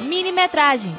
Minimetragem. 0.00 0.96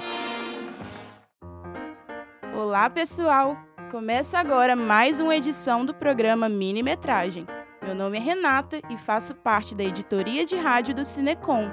Olá, 2.55 2.87
pessoal! 2.91 3.57
Começa 3.89 4.37
agora 4.37 4.75
mais 4.75 5.19
uma 5.19 5.35
edição 5.35 5.83
do 5.83 5.95
programa 5.95 6.47
Minimetragem. 6.47 7.47
Meu 7.83 7.95
nome 7.95 8.17
é 8.17 8.21
Renata 8.21 8.79
e 8.87 8.97
faço 8.97 9.33
parte 9.33 9.73
da 9.73 9.83
editoria 9.83 10.45
de 10.45 10.55
rádio 10.55 10.93
do 10.93 11.03
Cinecom, 11.03 11.67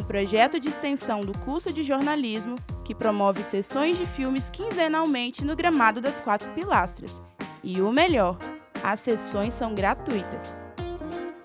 um 0.00 0.02
projeto 0.02 0.58
de 0.58 0.70
extensão 0.70 1.20
do 1.20 1.38
curso 1.40 1.74
de 1.74 1.82
jornalismo 1.82 2.56
que 2.86 2.94
promove 2.94 3.44
sessões 3.44 3.98
de 3.98 4.06
filmes 4.06 4.48
quinzenalmente 4.48 5.44
no 5.44 5.54
gramado 5.54 6.00
das 6.00 6.18
Quatro 6.18 6.50
Pilastras. 6.52 7.22
E 7.62 7.82
o 7.82 7.92
melhor, 7.92 8.38
as 8.82 9.00
sessões 9.00 9.52
são 9.52 9.74
gratuitas. 9.74 10.63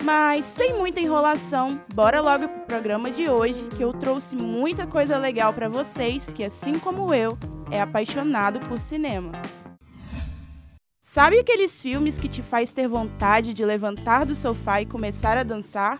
Mas 0.03 0.45
sem 0.45 0.73
muita 0.73 1.01
enrolação, 1.01 1.79
bora 1.93 2.21
logo 2.21 2.47
pro 2.47 2.61
programa 2.61 3.11
de 3.11 3.29
hoje, 3.29 3.67
que 3.75 3.83
eu 3.83 3.91
trouxe 3.91 4.35
muita 4.35 4.87
coisa 4.87 5.17
legal 5.17 5.53
para 5.53 5.67
vocês 5.67 6.31
que 6.31 6.43
assim 6.43 6.79
como 6.79 7.13
eu, 7.13 7.37
é 7.69 7.81
apaixonado 7.81 8.59
por 8.61 8.79
cinema. 8.79 9.31
Sabe 11.01 11.39
aqueles 11.39 11.81
filmes 11.81 12.17
que 12.17 12.29
te 12.29 12.41
faz 12.41 12.71
ter 12.71 12.87
vontade 12.87 13.53
de 13.53 13.65
levantar 13.65 14.25
do 14.25 14.35
sofá 14.35 14.81
e 14.81 14.85
começar 14.85 15.37
a 15.37 15.43
dançar? 15.43 15.97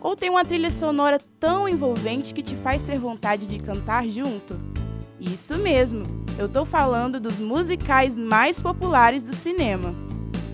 Ou 0.00 0.14
tem 0.14 0.30
uma 0.30 0.44
trilha 0.44 0.70
sonora 0.70 1.18
tão 1.40 1.68
envolvente 1.68 2.34
que 2.34 2.42
te 2.42 2.54
faz 2.56 2.84
ter 2.84 2.98
vontade 2.98 3.46
de 3.46 3.58
cantar 3.58 4.06
junto? 4.06 4.58
Isso 5.18 5.56
mesmo, 5.56 6.24
eu 6.38 6.48
tô 6.48 6.64
falando 6.64 7.18
dos 7.18 7.38
musicais 7.38 8.18
mais 8.18 8.60
populares 8.60 9.22
do 9.22 9.34
cinema. 9.34 10.11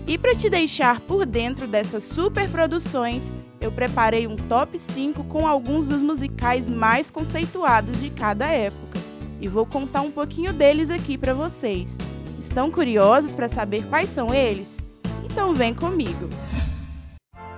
E 0.09 0.17
para 0.17 0.33
te 0.33 0.49
deixar 0.49 0.99
por 1.01 1.23
dentro 1.23 1.67
dessas 1.67 2.03
superproduções, 2.03 3.37
eu 3.61 3.71
preparei 3.71 4.25
um 4.25 4.35
top 4.35 4.79
5 4.79 5.23
com 5.25 5.45
alguns 5.45 5.87
dos 5.87 6.01
musicais 6.01 6.67
mais 6.67 7.11
conceituados 7.11 7.99
de 7.99 8.09
cada 8.09 8.47
época. 8.47 8.97
E 9.39 9.47
vou 9.47 9.67
contar 9.67 10.01
um 10.01 10.09
pouquinho 10.09 10.51
deles 10.51 10.89
aqui 10.89 11.15
para 11.15 11.35
vocês. 11.35 11.99
Estão 12.39 12.71
curiosos 12.71 13.35
para 13.35 13.47
saber 13.47 13.85
quais 13.85 14.09
são 14.09 14.33
eles? 14.33 14.79
Então 15.23 15.53
vem 15.53 15.75
comigo. 15.75 16.27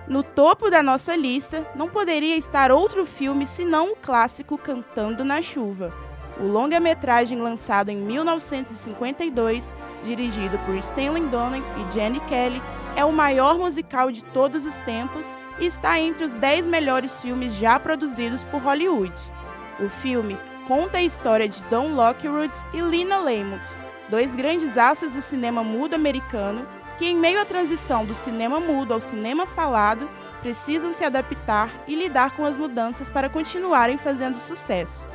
No 0.05 0.21
topo 0.21 0.69
da 0.69 0.83
nossa 0.83 1.15
lista, 1.15 1.65
não 1.73 1.87
poderia 1.87 2.35
estar 2.35 2.69
outro 2.69 3.05
filme 3.05 3.47
senão 3.47 3.93
o 3.93 3.95
clássico 3.95 4.57
Cantando 4.57 5.23
na 5.23 5.41
Chuva, 5.41 5.93
o 6.37 6.43
longa-metragem 6.43 7.37
lançado 7.37 7.87
em 7.87 7.95
1952, 7.95 9.73
dirigido 10.03 10.57
por 10.59 10.75
Stanley 10.75 11.25
Donen 11.27 11.63
e 11.77 11.93
Jenny 11.93 12.19
Kelly, 12.21 12.61
é 12.95 13.05
o 13.05 13.11
maior 13.11 13.57
musical 13.57 14.11
de 14.11 14.23
todos 14.23 14.65
os 14.65 14.79
tempos 14.81 15.37
e 15.59 15.65
está 15.65 15.99
entre 15.99 16.23
os 16.23 16.33
10 16.35 16.67
melhores 16.67 17.19
filmes 17.19 17.53
já 17.55 17.79
produzidos 17.79 18.43
por 18.43 18.61
Hollywood. 18.61 19.13
O 19.79 19.89
filme 19.89 20.37
conta 20.67 20.97
a 20.97 21.03
história 21.03 21.47
de 21.47 21.63
Don 21.65 21.93
Lockwood 21.93 22.55
e 22.73 22.81
Lina 22.81 23.17
Lamont, 23.17 23.63
dois 24.09 24.35
grandes 24.35 24.77
astros 24.77 25.13
do 25.13 25.21
cinema 25.21 25.63
mudo 25.63 25.95
americano 25.95 26.67
que, 26.97 27.05
em 27.05 27.15
meio 27.15 27.41
à 27.41 27.45
transição 27.45 28.05
do 28.05 28.13
cinema 28.13 28.59
mudo 28.59 28.93
ao 28.93 29.01
cinema 29.01 29.45
falado, 29.45 30.07
precisam 30.41 30.91
se 30.91 31.03
adaptar 31.03 31.69
e 31.87 31.95
lidar 31.95 32.35
com 32.35 32.45
as 32.45 32.57
mudanças 32.57 33.09
para 33.09 33.29
continuarem 33.29 33.97
fazendo 33.97 34.39
sucesso 34.39 35.10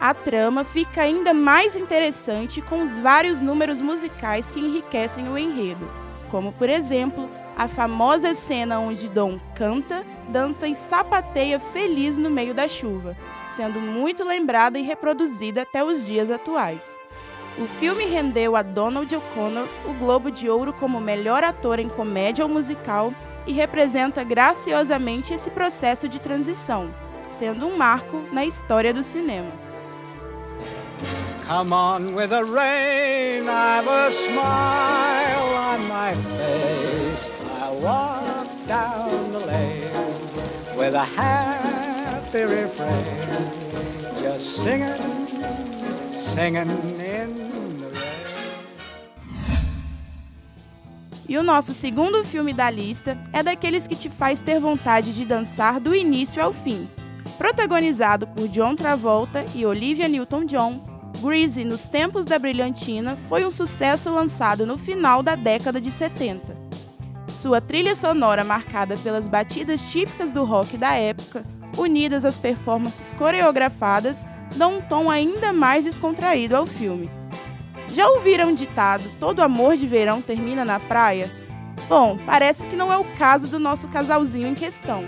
a 0.00 0.14
trama 0.14 0.64
fica 0.64 1.02
ainda 1.02 1.34
mais 1.34 1.76
interessante 1.76 2.62
com 2.62 2.82
os 2.82 2.96
vários 2.96 3.42
números 3.42 3.82
musicais 3.82 4.50
que 4.50 4.58
enriquecem 4.58 5.28
o 5.28 5.36
enredo, 5.36 5.90
como 6.30 6.52
por 6.52 6.70
exemplo 6.70 7.28
a 7.54 7.68
famosa 7.68 8.34
cena 8.34 8.80
onde 8.80 9.10
Dom 9.10 9.38
canta, 9.54 10.02
dança 10.28 10.66
e 10.66 10.74
sapateia 10.74 11.60
feliz 11.60 12.16
no 12.16 12.30
meio 12.30 12.54
da 12.54 12.66
chuva, 12.66 13.14
sendo 13.50 13.78
muito 13.78 14.24
lembrada 14.24 14.78
e 14.78 14.82
reproduzida 14.82 15.62
até 15.62 15.84
os 15.84 16.06
dias 16.06 16.30
atuais. 16.30 16.96
O 17.58 17.66
filme 17.78 18.06
rendeu 18.06 18.56
a 18.56 18.62
Donald 18.62 19.14
O'Connor 19.14 19.68
o 19.86 19.92
Globo 19.92 20.30
de 20.30 20.48
Ouro 20.48 20.72
como 20.72 20.98
melhor 20.98 21.44
ator 21.44 21.78
em 21.78 21.90
comédia 21.90 22.42
ou 22.42 22.50
musical 22.50 23.12
e 23.46 23.52
representa 23.52 24.24
graciosamente 24.24 25.34
esse 25.34 25.50
processo 25.50 26.08
de 26.08 26.18
transição, 26.18 26.88
sendo 27.28 27.66
um 27.66 27.76
marco 27.76 28.24
na 28.32 28.46
história 28.46 28.94
do 28.94 29.02
cinema. 29.02 29.69
Come 31.50 31.72
on 31.72 32.14
with 32.14 32.30
the 32.30 32.44
rain, 32.44 33.48
I've 33.48 33.84
a 33.88 34.08
smile 34.12 35.48
on 35.56 35.88
my 35.88 36.14
face. 36.38 37.28
I 37.60 37.70
walk 37.72 38.46
down 38.68 39.32
the 39.32 39.40
lane 39.40 40.76
with 40.76 40.94
a 40.94 41.04
happy 41.04 42.44
refrain, 42.44 43.50
just 44.16 44.62
singing, 44.62 46.14
singing 46.14 46.70
in 47.00 47.34
the 47.80 47.88
rain. 47.88 47.92
E 51.28 51.36
o 51.36 51.42
nosso 51.42 51.74
segundo 51.74 52.24
filme 52.24 52.52
da 52.52 52.70
lista 52.70 53.18
é 53.32 53.42
daqueles 53.42 53.88
que 53.88 53.96
te 53.96 54.08
faz 54.08 54.40
ter 54.40 54.60
vontade 54.60 55.12
de 55.12 55.24
dançar 55.24 55.80
do 55.80 55.92
início 55.96 56.40
ao 56.40 56.52
fim. 56.52 56.88
Protagonizado 57.36 58.28
por 58.28 58.46
John 58.46 58.76
Travolta 58.76 59.44
e 59.52 59.66
Olivia 59.66 60.06
Newton-John, 60.06 60.89
Greasy, 61.20 61.64
nos 61.64 61.84
tempos 61.84 62.24
da 62.24 62.38
brilhantina, 62.38 63.16
foi 63.28 63.44
um 63.44 63.50
sucesso 63.50 64.10
lançado 64.10 64.64
no 64.64 64.78
final 64.78 65.22
da 65.22 65.34
década 65.34 65.78
de 65.78 65.90
70. 65.90 66.56
Sua 67.28 67.60
trilha 67.60 67.94
sonora, 67.94 68.42
marcada 68.42 68.96
pelas 68.96 69.28
batidas 69.28 69.82
típicas 69.82 70.32
do 70.32 70.44
rock 70.44 70.78
da 70.78 70.94
época, 70.94 71.44
unidas 71.76 72.24
às 72.24 72.38
performances 72.38 73.12
coreografadas, 73.12 74.26
dão 74.56 74.78
um 74.78 74.80
tom 74.80 75.10
ainda 75.10 75.52
mais 75.52 75.84
descontraído 75.84 76.56
ao 76.56 76.66
filme. 76.66 77.10
Já 77.92 78.08
ouviram 78.08 78.52
o 78.52 78.56
ditado 78.56 79.04
Todo 79.18 79.42
amor 79.42 79.76
de 79.76 79.86
verão 79.86 80.22
termina 80.22 80.64
na 80.64 80.80
praia? 80.80 81.30
Bom, 81.88 82.18
parece 82.24 82.64
que 82.66 82.76
não 82.76 82.92
é 82.92 82.96
o 82.96 83.04
caso 83.16 83.48
do 83.48 83.58
nosso 83.58 83.88
casalzinho 83.88 84.48
em 84.48 84.54
questão. 84.54 85.04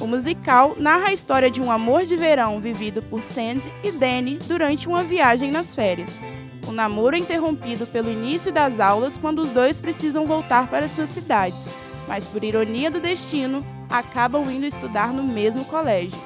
O 0.00 0.06
musical 0.06 0.76
narra 0.78 1.08
a 1.08 1.12
história 1.12 1.50
de 1.50 1.60
um 1.60 1.72
amor 1.72 2.06
de 2.06 2.16
verão 2.16 2.60
vivido 2.60 3.02
por 3.02 3.20
Sandy 3.20 3.72
e 3.82 3.90
Danny 3.90 4.38
durante 4.46 4.86
uma 4.86 5.02
viagem 5.02 5.50
nas 5.50 5.74
férias. 5.74 6.20
O 6.68 6.72
namoro 6.72 7.16
é 7.16 7.18
interrompido 7.18 7.84
pelo 7.84 8.10
início 8.10 8.52
das 8.52 8.78
aulas 8.78 9.16
quando 9.16 9.40
os 9.40 9.50
dois 9.50 9.80
precisam 9.80 10.24
voltar 10.24 10.68
para 10.68 10.88
suas 10.88 11.10
cidades, 11.10 11.74
mas 12.06 12.26
por 12.26 12.44
ironia 12.44 12.90
do 12.90 13.00
destino, 13.00 13.66
acabam 13.90 14.44
indo 14.48 14.66
estudar 14.66 15.12
no 15.12 15.24
mesmo 15.24 15.64
colégio. 15.64 16.18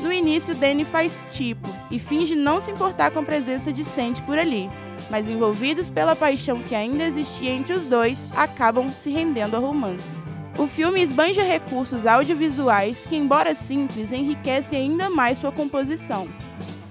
No 0.00 0.12
início, 0.12 0.54
Danny 0.54 0.84
faz 0.84 1.18
tipo 1.32 1.68
e 1.90 1.98
finge 1.98 2.36
não 2.36 2.60
se 2.60 2.70
importar 2.70 3.10
com 3.10 3.20
a 3.20 3.24
presença 3.24 3.72
de 3.72 3.84
Sandy 3.84 4.22
por 4.22 4.38
ali, 4.38 4.70
mas 5.10 5.28
envolvidos 5.28 5.90
pela 5.90 6.14
paixão 6.14 6.60
que 6.60 6.74
ainda 6.74 7.02
existia 7.04 7.50
entre 7.50 7.72
os 7.72 7.86
dois, 7.86 8.28
acabam 8.36 8.88
se 8.88 9.10
rendendo 9.10 9.56
ao 9.56 9.62
romance. 9.62 10.12
O 10.58 10.66
filme 10.66 11.02
esbanja 11.02 11.42
recursos 11.42 12.06
audiovisuais 12.06 13.04
que, 13.06 13.14
embora 13.14 13.54
simples, 13.54 14.10
enriquecem 14.10 14.78
ainda 14.78 15.10
mais 15.10 15.38
sua 15.38 15.52
composição. 15.52 16.26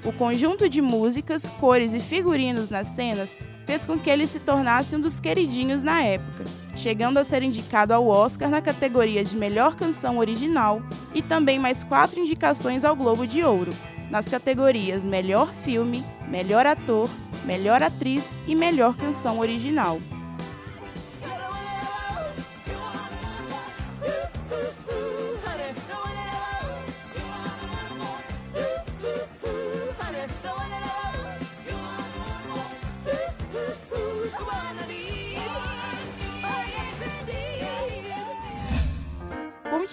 O 0.04 0.14
conjunto 0.14 0.70
de 0.70 0.82
músicas, 0.82 1.48
cores 1.60 1.92
e 1.92 2.00
figurinos 2.00 2.70
nas 2.70 2.90
cenas 2.90 3.40
fez 3.66 3.84
com 3.84 3.98
que 3.98 4.08
ele 4.08 4.28
se 4.28 4.40
tornasse 4.40 4.96
um 4.96 5.02
dos 5.02 5.20
queridinhos 5.20 5.82
na 5.82 6.04
época, 6.04 6.44
chegando 6.76 7.18
a 7.18 7.24
ser 7.24 7.42
indicado 7.42 7.92
ao 7.92 8.08
Oscar 8.08 8.52
na 8.52 8.62
categoria 8.62 9.24
de 9.24 9.36
Melhor 9.36 9.76
Canção 9.76 10.20
Original 10.20 10.80
e 11.16 11.24
também 11.24 11.58
mais 11.58 11.84
quatro 11.84 12.20
indicações 12.20 12.86
ao 12.86 12.96
Globo 12.96 13.26
de 13.26 13.44
Ouro, 13.44 13.72
nas 14.12 14.30
categorias 14.30 15.04
Melhor 15.04 15.52
Filme, 15.64 16.04
Melhor 16.30 16.68
Ator, 16.68 17.10
Melhor 17.44 17.82
Atriz 17.82 18.38
e 18.48 18.54
Melhor 18.54 18.96
Canção 18.96 19.40
Original. 19.40 20.00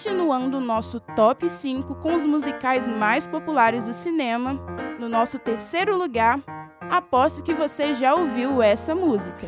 Continuando 0.03 0.57
o 0.57 0.59
nosso 0.59 0.99
top 0.99 1.49
5 1.49 1.95
com 1.95 2.13
os 2.13 2.25
musicais 2.25 2.89
mais 2.89 3.25
populares 3.25 3.87
do 3.87 3.93
cinema. 3.93 4.59
No 4.99 5.07
nosso 5.07 5.39
terceiro 5.39 5.95
lugar, 5.95 6.41
aposto 6.89 7.41
que 7.41 7.53
você 7.53 7.95
já 7.95 8.13
ouviu 8.13 8.61
essa 8.61 8.93
música. 8.93 9.47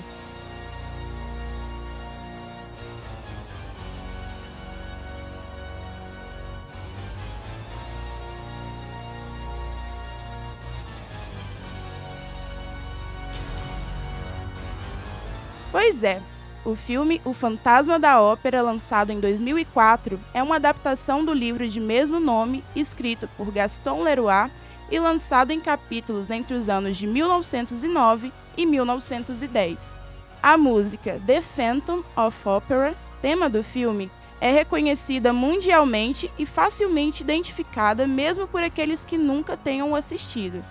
Pois 15.70 16.02
é, 16.02 16.22
O 16.66 16.76
filme 16.76 17.22
O 17.24 17.32
Fantasma 17.32 18.00
da 18.00 18.20
Ópera, 18.20 18.60
lançado 18.64 19.12
em 19.12 19.20
2004, 19.20 20.20
é 20.34 20.42
uma 20.42 20.56
adaptação 20.56 21.24
do 21.24 21.32
livro 21.32 21.70
de 21.70 21.80
mesmo 21.80 22.20
nome, 22.20 22.64
escrito 22.76 23.30
por 23.38 23.52
Gaston 23.52 24.02
Leroy 24.02 24.50
e 24.90 24.98
lançado 24.98 25.52
em 25.52 25.60
capítulos 25.60 26.32
entre 26.32 26.56
os 26.56 26.68
anos 26.68 26.98
de 26.98 27.06
1909 27.06 28.34
e 28.58 28.66
1910. 28.66 29.96
A 30.42 30.58
música 30.58 31.22
The 31.28 31.40
Phantom 31.40 32.04
of 32.18 32.50
Opera, 32.50 32.96
tema 33.22 33.48
do 33.48 33.64
filme, 33.64 34.10
é 34.42 34.50
reconhecida 34.50 35.32
mundialmente 35.32 36.32
e 36.36 36.48
facilmente 36.48 37.22
identificada 37.22 38.08
mesmo 38.08 38.48
por 38.48 38.64
aqueles 38.64 39.06
que 39.06 39.20
nunca 39.20 39.56
tenham 39.56 39.96
assistido. 39.96 40.64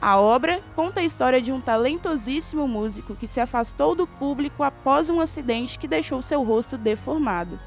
A 0.00 0.18
obra 0.20 0.60
conta 0.74 1.00
a 1.00 1.04
história 1.04 1.40
de 1.40 1.50
um 1.50 1.60
talentosíssimo 1.60 2.68
músico 2.68 3.14
que 3.14 3.26
se 3.26 3.40
afastou 3.40 3.94
do 3.94 4.06
público 4.06 4.62
após 4.62 5.08
um 5.08 5.20
acidente 5.20 5.78
que 5.78 5.88
deixou 5.88 6.20
seu 6.20 6.42
rosto 6.42 6.76
deformado. 6.76 7.58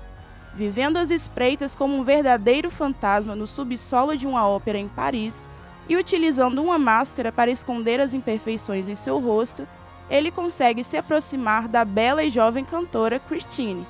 Vivendo 0.54 0.98
as 0.98 1.10
espreitas 1.10 1.76
como 1.76 1.98
um 1.98 2.04
verdadeiro 2.04 2.70
fantasma 2.70 3.36
no 3.36 3.48
subsolo 3.48 4.16
de 4.16 4.28
uma 4.28 4.48
ópera 4.48 4.78
em 4.78 4.88
Paris 4.88 5.50
e 5.88 5.96
utilizando 5.96 6.62
uma 6.62 6.78
máscara 6.78 7.32
para 7.32 7.50
esconder 7.50 8.00
as 8.00 8.14
imperfeições 8.14 8.88
em 8.88 8.96
seu 8.96 9.20
rosto, 9.20 9.68
ele 10.10 10.32
consegue 10.32 10.84
se 10.84 10.98
aproximar 10.98 11.68
da 11.68 11.84
bela 11.84 12.24
e 12.24 12.30
jovem 12.30 12.64
cantora 12.64 13.20
Christine. 13.20 13.86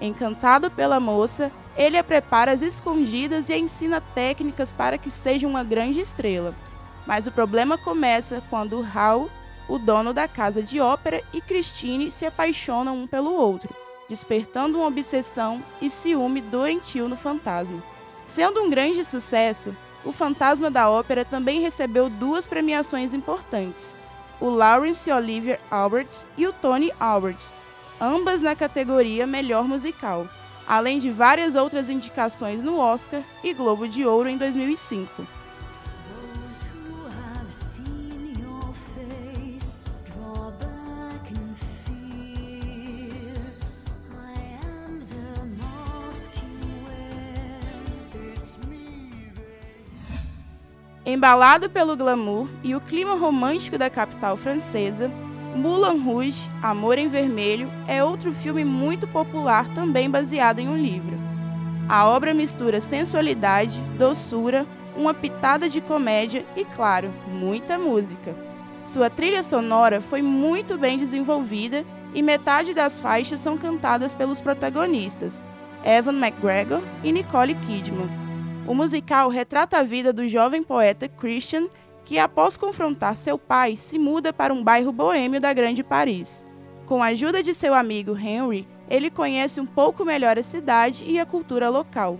Encantado 0.00 0.70
pela 0.70 1.00
moça, 1.00 1.50
ele 1.76 1.96
a 1.96 2.04
prepara 2.04 2.52
às 2.52 2.62
escondidas 2.62 3.48
e 3.48 3.52
a 3.52 3.58
ensina 3.58 4.00
técnicas 4.00 4.72
para 4.72 4.98
que 4.98 5.10
seja 5.10 5.46
uma 5.46 5.64
grande 5.64 6.00
estrela. 6.00 6.54
Mas 7.06 7.26
o 7.26 7.32
problema 7.32 7.78
começa 7.78 8.42
quando 8.50 8.86
Hal, 8.94 9.30
o 9.68 9.78
dono 9.78 10.12
da 10.12 10.26
casa 10.26 10.62
de 10.62 10.80
ópera, 10.80 11.22
e 11.32 11.40
Christine 11.40 12.10
se 12.10 12.26
apaixonam 12.26 12.96
um 12.96 13.06
pelo 13.06 13.32
outro, 13.32 13.68
despertando 14.08 14.78
uma 14.78 14.88
obsessão 14.88 15.62
e 15.80 15.90
ciúme 15.90 16.40
doentio 16.40 17.08
no 17.08 17.16
fantasma. 17.16 17.82
Sendo 18.26 18.60
um 18.60 18.70
grande 18.70 19.04
sucesso, 19.04 19.74
o 20.04 20.12
Fantasma 20.12 20.70
da 20.70 20.88
Ópera 20.88 21.24
também 21.24 21.60
recebeu 21.60 22.08
duas 22.08 22.46
premiações 22.46 23.12
importantes: 23.12 23.94
o 24.40 24.48
Laurence 24.48 25.10
Olivier 25.10 25.60
Award 25.70 26.08
e 26.36 26.46
o 26.46 26.52
Tony 26.52 26.92
Award, 26.98 27.38
ambas 28.00 28.42
na 28.42 28.54
categoria 28.54 29.26
Melhor 29.26 29.64
Musical, 29.64 30.28
além 30.66 30.98
de 30.98 31.10
várias 31.10 31.54
outras 31.54 31.88
indicações 31.88 32.62
no 32.62 32.78
Oscar 32.78 33.22
e 33.42 33.52
Globo 33.52 33.88
de 33.88 34.06
Ouro 34.06 34.28
em 34.28 34.36
2005. 34.36 35.35
Embalado 51.08 51.70
pelo 51.70 51.96
glamour 51.96 52.48
e 52.64 52.74
o 52.74 52.80
clima 52.80 53.14
romântico 53.14 53.78
da 53.78 53.88
capital 53.88 54.36
francesa, 54.36 55.08
Moulin 55.54 56.02
Rouge, 56.02 56.50
Amor 56.60 56.98
em 56.98 57.08
Vermelho, 57.08 57.70
é 57.86 58.02
outro 58.02 58.32
filme 58.34 58.64
muito 58.64 59.06
popular 59.06 59.72
também 59.72 60.10
baseado 60.10 60.58
em 60.58 60.68
um 60.68 60.76
livro. 60.76 61.16
A 61.88 62.08
obra 62.08 62.34
mistura 62.34 62.80
sensualidade, 62.80 63.80
doçura, 63.96 64.66
uma 64.96 65.14
pitada 65.14 65.68
de 65.68 65.80
comédia 65.80 66.44
e, 66.56 66.64
claro, 66.64 67.14
muita 67.28 67.78
música. 67.78 68.34
Sua 68.84 69.08
trilha 69.08 69.44
sonora 69.44 70.00
foi 70.00 70.22
muito 70.22 70.76
bem 70.76 70.98
desenvolvida 70.98 71.84
e 72.14 72.20
metade 72.20 72.74
das 72.74 72.98
faixas 72.98 73.38
são 73.38 73.56
cantadas 73.56 74.12
pelos 74.12 74.40
protagonistas, 74.40 75.44
Evan 75.84 76.18
McGregor 76.18 76.82
e 77.04 77.12
Nicole 77.12 77.54
Kidman. 77.54 78.25
O 78.66 78.74
musical 78.74 79.28
retrata 79.28 79.78
a 79.78 79.84
vida 79.84 80.12
do 80.12 80.26
jovem 80.26 80.60
poeta 80.60 81.08
Christian, 81.08 81.68
que 82.04 82.18
após 82.18 82.56
confrontar 82.56 83.16
seu 83.16 83.38
pai, 83.38 83.76
se 83.76 83.96
muda 83.96 84.32
para 84.32 84.52
um 84.52 84.62
bairro 84.62 84.90
boêmio 84.90 85.40
da 85.40 85.52
Grande 85.52 85.84
Paris. 85.84 86.44
Com 86.84 87.00
a 87.00 87.06
ajuda 87.06 87.44
de 87.44 87.54
seu 87.54 87.72
amigo 87.74 88.16
Henry, 88.18 88.66
ele 88.90 89.08
conhece 89.08 89.60
um 89.60 89.66
pouco 89.66 90.04
melhor 90.04 90.36
a 90.36 90.42
cidade 90.42 91.04
e 91.06 91.18
a 91.20 91.24
cultura 91.24 91.68
local, 91.68 92.18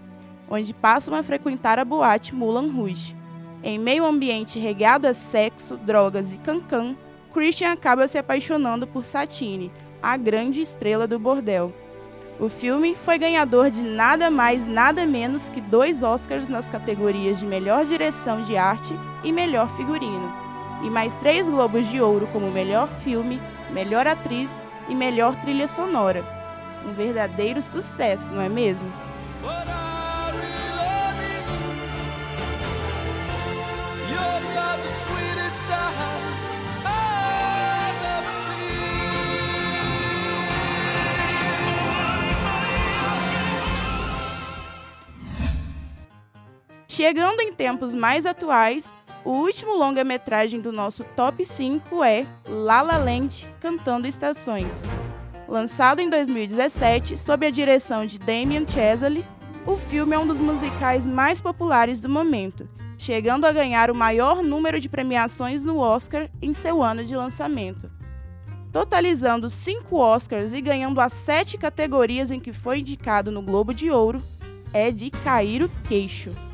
onde 0.48 0.72
passam 0.72 1.14
a 1.14 1.22
frequentar 1.22 1.80
a 1.80 1.84
boate 1.84 2.32
Moulin 2.32 2.70
Rouge. 2.70 3.16
Em 3.60 3.76
meio 3.76 4.04
a 4.04 4.06
um 4.06 4.10
ambiente 4.10 4.60
regado 4.60 5.08
a 5.08 5.14
sexo, 5.14 5.76
drogas 5.76 6.30
e 6.30 6.36
cancan, 6.36 6.96
Christian 7.32 7.72
acaba 7.72 8.06
se 8.06 8.18
apaixonando 8.18 8.86
por 8.86 9.04
Satine, 9.04 9.72
a 10.00 10.16
grande 10.16 10.60
estrela 10.60 11.08
do 11.08 11.18
bordel. 11.18 11.72
O 12.38 12.50
filme 12.50 12.94
foi 13.02 13.16
ganhador 13.16 13.70
de 13.70 13.82
nada 13.82 14.30
mais, 14.30 14.66
nada 14.66 15.06
menos 15.06 15.48
que 15.48 15.58
dois 15.58 16.02
Oscars 16.02 16.50
nas 16.50 16.68
categorias 16.68 17.38
de 17.38 17.46
melhor 17.46 17.86
direção 17.86 18.42
de 18.42 18.58
arte 18.58 18.92
e 19.24 19.32
melhor 19.32 19.74
figurino, 19.74 20.30
e 20.84 20.90
mais 20.90 21.16
três 21.16 21.48
Globos 21.48 21.88
de 21.88 21.98
Ouro 21.98 22.28
como 22.30 22.50
melhor 22.50 22.90
filme, 23.02 23.40
melhor 23.72 24.06
atriz 24.06 24.60
e 24.86 24.94
melhor 24.94 25.34
trilha 25.36 25.66
sonora. 25.66 26.22
Um 26.86 26.92
verdadeiro 26.92 27.62
sucesso, 27.62 28.30
não 28.30 28.42
é 28.42 28.50
mesmo? 28.50 28.92
Chegando 46.96 47.42
em 47.42 47.52
tempos 47.52 47.94
mais 47.94 48.24
atuais, 48.24 48.96
o 49.22 49.32
último 49.32 49.76
longa-metragem 49.76 50.62
do 50.62 50.72
nosso 50.72 51.04
top 51.14 51.44
5 51.44 52.02
é 52.02 52.26
La 52.48 52.80
La 52.80 52.96
Land 52.96 53.46
Cantando 53.60 54.06
Estações. 54.06 54.82
Lançado 55.46 56.00
em 56.00 56.08
2017 56.08 57.14
sob 57.18 57.46
a 57.46 57.50
direção 57.50 58.06
de 58.06 58.18
Damien 58.18 58.66
Chazelle, 58.66 59.26
o 59.66 59.76
filme 59.76 60.14
é 60.14 60.18
um 60.18 60.26
dos 60.26 60.40
musicais 60.40 61.06
mais 61.06 61.38
populares 61.38 62.00
do 62.00 62.08
momento, 62.08 62.66
chegando 62.96 63.44
a 63.44 63.52
ganhar 63.52 63.90
o 63.90 63.94
maior 63.94 64.42
número 64.42 64.80
de 64.80 64.88
premiações 64.88 65.62
no 65.64 65.76
Oscar 65.76 66.30
em 66.40 66.54
seu 66.54 66.82
ano 66.82 67.04
de 67.04 67.14
lançamento. 67.14 67.90
Totalizando 68.72 69.50
cinco 69.50 69.98
Oscars 69.98 70.54
e 70.54 70.62
ganhando 70.62 70.98
as 70.98 71.12
sete 71.12 71.58
categorias 71.58 72.30
em 72.30 72.40
que 72.40 72.54
foi 72.54 72.78
indicado 72.78 73.30
no 73.30 73.42
Globo 73.42 73.74
de 73.74 73.90
Ouro, 73.90 74.22
é 74.72 74.90
de 74.90 75.10
cair 75.10 75.62
o 75.62 75.70
queixo. 75.86 76.45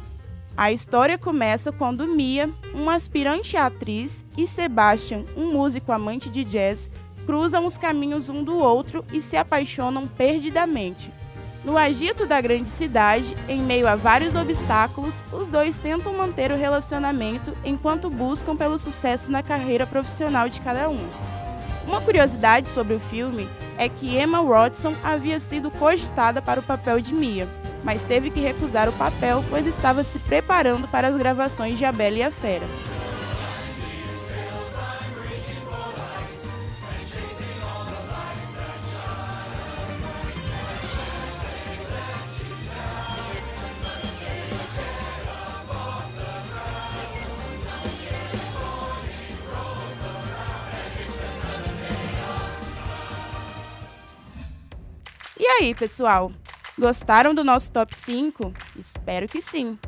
A 0.56 0.70
história 0.70 1.16
começa 1.16 1.72
quando 1.72 2.06
Mia, 2.06 2.50
uma 2.74 2.94
aspirante 2.94 3.56
atriz, 3.56 4.22
e 4.36 4.46
Sebastian, 4.46 5.22
um 5.34 5.50
músico 5.52 5.92
amante 5.92 6.28
de 6.28 6.44
jazz, 6.44 6.90
cruzam 7.24 7.64
os 7.64 7.78
caminhos 7.78 8.28
um 8.28 8.44
do 8.44 8.58
outro 8.58 9.02
e 9.12 9.22
se 9.22 9.36
apaixonam 9.36 10.06
perdidamente. 10.06 11.10
No 11.64 11.78
agito 11.78 12.26
da 12.26 12.40
grande 12.40 12.68
cidade, 12.68 13.34
em 13.48 13.60
meio 13.60 13.88
a 13.88 13.96
vários 13.96 14.34
obstáculos, 14.34 15.24
os 15.32 15.48
dois 15.48 15.78
tentam 15.78 16.12
manter 16.12 16.50
o 16.50 16.56
relacionamento 16.56 17.56
enquanto 17.64 18.10
buscam 18.10 18.54
pelo 18.54 18.78
sucesso 18.78 19.30
na 19.30 19.42
carreira 19.42 19.86
profissional 19.86 20.48
de 20.48 20.60
cada 20.60 20.90
um. 20.90 21.08
Uma 21.86 22.00
curiosidade 22.00 22.68
sobre 22.68 22.94
o 22.94 23.00
filme 23.00 23.48
é 23.78 23.88
que 23.88 24.18
Emma 24.18 24.42
Watson 24.42 24.94
havia 25.02 25.40
sido 25.40 25.70
cogitada 25.70 26.42
para 26.42 26.60
o 26.60 26.62
papel 26.64 27.00
de 27.00 27.14
Mia, 27.14 27.48
mas 27.82 28.02
teve 28.02 28.30
que 28.30 28.40
recusar 28.40 28.88
o 28.88 28.92
papel 28.92 29.44
pois 29.48 29.66
estava 29.66 30.04
se 30.04 30.18
preparando 30.20 30.88
para 30.88 31.08
as 31.08 31.16
gravações 31.16 31.78
de 31.78 31.84
A 31.84 31.92
Bela 31.92 32.16
e 32.16 32.22
a 32.22 32.30
Fera. 32.30 32.66
E 55.38 55.46
aí, 55.46 55.74
pessoal? 55.74 56.30
Gostaram 56.78 57.34
do 57.34 57.44
nosso 57.44 57.70
top 57.70 57.94
5? 57.94 58.52
Espero 58.78 59.28
que 59.28 59.42
sim. 59.42 59.78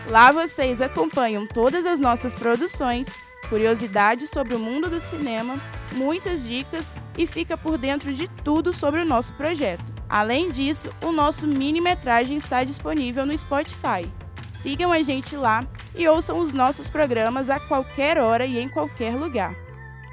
Lá 0.08 0.32
vocês 0.32 0.80
acompanham 0.80 1.46
todas 1.46 1.86
as 1.86 2.00
nossas 2.00 2.34
produções, 2.34 3.18
curiosidades 3.48 4.30
sobre 4.30 4.54
o 4.54 4.58
mundo 4.58 4.90
do 4.90 5.00
cinema, 5.00 5.60
muitas 5.92 6.44
dicas 6.44 6.92
e 7.16 7.26
fica 7.26 7.56
por 7.56 7.78
dentro 7.78 8.12
de 8.12 8.28
tudo 8.42 8.72
sobre 8.72 9.00
o 9.00 9.04
nosso 9.04 9.32
projeto. 9.34 9.84
Além 10.08 10.50
disso, 10.50 10.90
o 11.02 11.10
nosso 11.10 11.46
mini-metragem 11.46 12.36
está 12.36 12.62
disponível 12.62 13.24
no 13.24 13.36
Spotify. 13.36 14.10
Sigam 14.52 14.92
a 14.92 15.02
gente 15.02 15.34
lá 15.36 15.66
e 15.94 16.06
ouçam 16.06 16.38
os 16.38 16.52
nossos 16.52 16.88
programas 16.88 17.48
a 17.48 17.58
qualquer 17.58 18.18
hora 18.18 18.44
e 18.44 18.58
em 18.58 18.68
qualquer 18.68 19.16
lugar. 19.16 19.56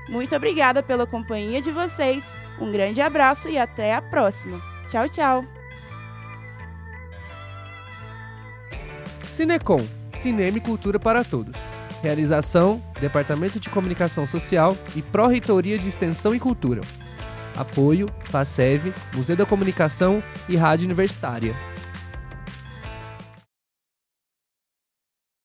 Muito 0.07 0.35
obrigada 0.35 0.81
pela 0.81 1.05
companhia 1.05 1.61
de 1.61 1.71
vocês, 1.71 2.35
um 2.59 2.71
grande 2.71 3.01
abraço 3.01 3.47
e 3.47 3.57
até 3.57 3.93
a 3.93 4.01
próxima. 4.01 4.70
Tchau, 4.91 5.07
tchau! 5.07 5.45
Cinecom 9.29 9.79
Cinema 10.11 10.57
e 10.57 10.61
Cultura 10.61 10.99
para 10.99 11.23
Todos. 11.23 11.55
Realização: 12.03 12.83
Departamento 12.99 13.57
de 13.57 13.69
Comunicação 13.69 14.25
Social 14.25 14.75
e 14.93 15.01
Pró-Reitoria 15.01 15.79
de 15.79 15.87
Extensão 15.87 16.35
e 16.35 16.39
Cultura. 16.41 16.81
Apoio: 17.55 18.07
FACEV, 18.25 18.93
Museu 19.15 19.37
da 19.37 19.45
Comunicação 19.45 20.21
e 20.49 20.57
Rádio 20.57 20.85
Universitária. 20.85 21.55